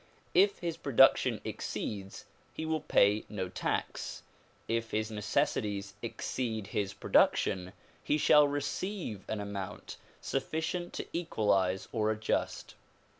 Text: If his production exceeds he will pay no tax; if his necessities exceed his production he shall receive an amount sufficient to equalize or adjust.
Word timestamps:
If 0.33 0.57
his 0.57 0.77
production 0.77 1.41
exceeds 1.45 2.25
he 2.55 2.65
will 2.65 2.81
pay 2.81 3.23
no 3.29 3.49
tax; 3.49 4.23
if 4.67 4.89
his 4.89 5.11
necessities 5.11 5.93
exceed 6.01 6.65
his 6.65 6.91
production 6.91 7.71
he 8.03 8.17
shall 8.17 8.47
receive 8.47 9.23
an 9.27 9.39
amount 9.39 9.97
sufficient 10.19 10.93
to 10.93 11.05
equalize 11.13 11.87
or 11.91 12.09
adjust. 12.09 12.73